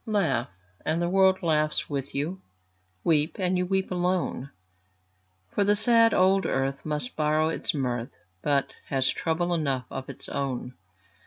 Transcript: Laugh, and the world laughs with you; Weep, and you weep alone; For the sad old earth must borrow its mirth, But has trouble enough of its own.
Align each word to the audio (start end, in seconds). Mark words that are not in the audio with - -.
Laugh, 0.07 0.49
and 0.83 0.99
the 0.99 1.09
world 1.09 1.43
laughs 1.43 1.87
with 1.87 2.15
you; 2.15 2.41
Weep, 3.03 3.35
and 3.37 3.55
you 3.55 3.63
weep 3.67 3.91
alone; 3.91 4.49
For 5.53 5.63
the 5.63 5.75
sad 5.75 6.11
old 6.11 6.43
earth 6.47 6.83
must 6.83 7.15
borrow 7.15 7.49
its 7.49 7.75
mirth, 7.75 8.17
But 8.41 8.73
has 8.87 9.07
trouble 9.11 9.53
enough 9.53 9.85
of 9.91 10.09
its 10.09 10.27
own. 10.27 10.73